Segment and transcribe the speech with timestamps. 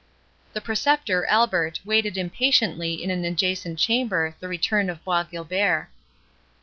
[0.53, 5.89] The Preceptor Albert waited impatiently in an adjacent chamber the return of Bois Guilbert.